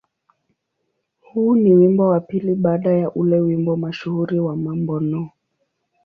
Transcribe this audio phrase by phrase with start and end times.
[1.21, 5.29] Huu ni wimbo wa pili baada ya ule wimbo mashuhuri wa "Mambo No.